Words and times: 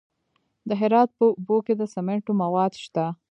د 0.67 0.69
هرات 0.81 1.09
په 1.17 1.23
اوبې 1.31 1.57
کې 1.65 1.73
د 1.77 1.83
سمنټو 1.93 2.31
مواد 2.41 2.71
شته. 2.83 3.05